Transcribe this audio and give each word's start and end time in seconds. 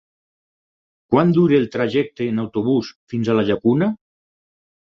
Quant 1.15 1.33
dura 1.39 1.59
el 1.63 1.69
trajecte 1.77 2.31
en 2.31 2.45
autobús 2.45 2.91
fins 3.15 3.31
a 3.31 3.37
la 3.41 3.47
Llacuna? 3.51 3.93